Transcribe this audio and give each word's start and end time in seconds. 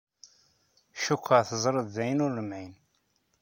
Cukkeɣ 1.03 1.41
teẓriḍ 1.49 1.87
d 1.95 1.97
ayen 2.03 2.23
ur 2.25 2.31
nemɛin. 2.35 2.73